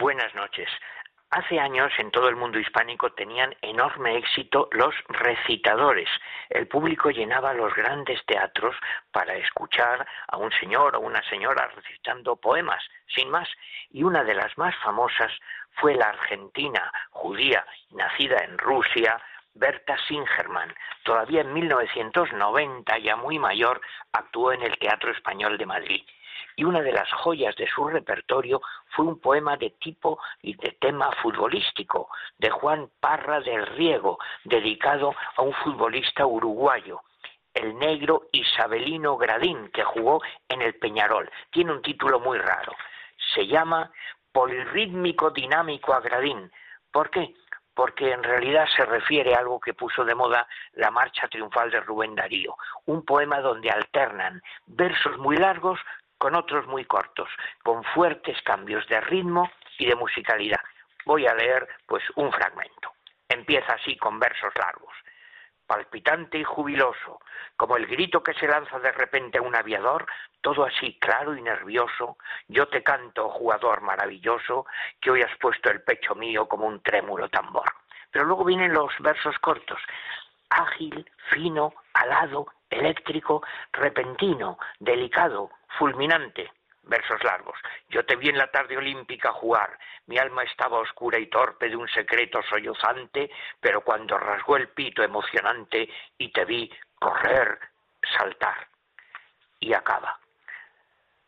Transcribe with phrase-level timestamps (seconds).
[0.00, 0.68] Buenas noches.
[1.30, 6.08] Hace años en todo el mundo hispánico tenían enorme éxito los recitadores.
[6.50, 8.76] El público llenaba los grandes teatros
[9.10, 13.48] para escuchar a un señor o una señora recitando poemas, sin más.
[13.90, 15.32] Y una de las más famosas
[15.72, 19.20] fue la argentina judía, nacida en Rusia,
[19.54, 20.72] Berta Singerman.
[21.02, 23.80] Todavía en 1990, ya muy mayor,
[24.12, 26.04] actuó en el Teatro Español de Madrid
[26.58, 30.72] y una de las joyas de su repertorio fue un poema de tipo y de
[30.80, 37.02] tema futbolístico de Juan Parra del Riego, dedicado a un futbolista uruguayo,
[37.54, 41.30] el negro Isabelino Gradín, que jugó en el Peñarol.
[41.52, 42.72] Tiene un título muy raro.
[43.34, 43.92] Se llama
[44.32, 46.50] Polirrítmico Dinámico a Gradín.
[46.90, 47.34] ¿Por qué?
[47.78, 51.78] porque en realidad se refiere a algo que puso de moda la marcha triunfal de
[51.78, 52.56] Rubén Darío,
[52.86, 55.78] un poema donde alternan versos muy largos
[56.18, 57.28] con otros muy cortos,
[57.62, 60.60] con fuertes cambios de ritmo y de musicalidad.
[61.04, 62.92] Voy a leer pues un fragmento.
[63.28, 64.92] Empieza así con versos largos.
[65.66, 67.20] Palpitante y jubiloso,
[67.56, 70.06] como el grito que se lanza de repente a un aviador,
[70.40, 72.16] todo así claro y nervioso,
[72.48, 74.66] yo te canto, jugador maravilloso,
[75.00, 77.70] que hoy has puesto el pecho mío como un trémulo tambor.
[78.10, 79.78] Pero luego vienen los versos cortos,
[80.48, 83.42] ágil, fino, alado, eléctrico,
[83.72, 86.50] repentino, delicado, fulminante.
[86.82, 87.58] Versos largos.
[87.90, 89.78] Yo te vi en la tarde olímpica jugar.
[90.06, 95.02] Mi alma estaba oscura y torpe de un secreto sollozante, pero cuando rasgó el pito
[95.02, 97.58] emocionante y te vi correr,
[98.16, 98.68] saltar.
[99.60, 100.18] Y acaba.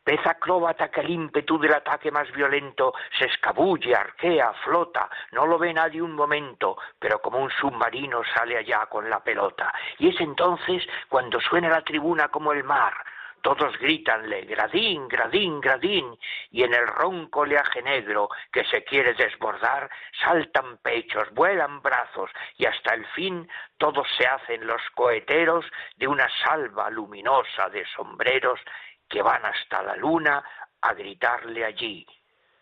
[0.03, 5.59] Pez acróbata que el ímpetu del ataque más violento se escabulle, arquea, flota, no lo
[5.59, 9.73] ve nadie un momento, pero como un submarino sale allá con la pelota.
[9.99, 12.95] Y es entonces cuando suena la tribuna como el mar,
[13.43, 16.19] todos gritanle gradín, gradín, gradín,
[16.51, 19.91] y en el ronco oleaje negro que se quiere desbordar,
[20.23, 25.65] saltan pechos, vuelan brazos, y hasta el fin todos se hacen los coheteros
[25.97, 28.61] de una salva luminosa de sombreros
[29.09, 30.43] que van hasta la luna
[30.83, 32.07] a gritarle allí,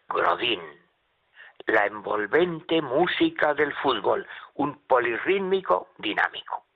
[0.08, 0.62] Grodín.
[1.66, 6.67] La envolvente música del fútbol, un polirrítmico dinámico.